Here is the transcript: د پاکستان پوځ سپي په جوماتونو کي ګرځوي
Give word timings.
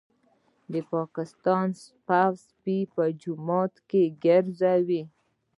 د 0.71 0.73
پاکستان 0.93 1.67
پوځ 2.07 2.35
سپي 2.49 2.79
په 2.93 3.03
جوماتونو 3.21 3.85
کي 3.89 4.03
ګرځوي 4.23 5.01